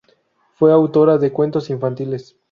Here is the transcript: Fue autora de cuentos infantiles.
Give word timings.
Fue 0.55 0.73
autora 0.73 1.19
de 1.19 1.31
cuentos 1.31 1.69
infantiles. 1.69 2.35